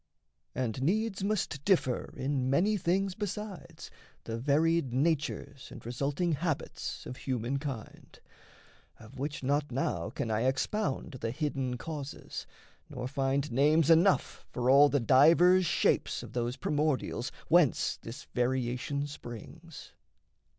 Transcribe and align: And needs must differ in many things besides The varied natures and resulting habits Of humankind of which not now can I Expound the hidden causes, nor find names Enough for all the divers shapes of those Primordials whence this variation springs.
And 0.55 0.81
needs 0.81 1.23
must 1.23 1.63
differ 1.63 2.11
in 2.17 2.49
many 2.49 2.75
things 2.75 3.13
besides 3.13 3.91
The 4.23 4.35
varied 4.39 4.91
natures 4.91 5.67
and 5.69 5.85
resulting 5.85 6.31
habits 6.31 7.05
Of 7.05 7.17
humankind 7.17 8.19
of 8.99 9.19
which 9.19 9.43
not 9.43 9.71
now 9.71 10.09
can 10.09 10.31
I 10.31 10.41
Expound 10.47 11.17
the 11.21 11.29
hidden 11.29 11.77
causes, 11.77 12.47
nor 12.89 13.07
find 13.07 13.51
names 13.51 13.91
Enough 13.91 14.43
for 14.49 14.71
all 14.71 14.89
the 14.89 14.99
divers 14.99 15.67
shapes 15.67 16.23
of 16.23 16.33
those 16.33 16.57
Primordials 16.57 17.31
whence 17.47 17.97
this 18.01 18.23
variation 18.33 19.05
springs. 19.05 19.93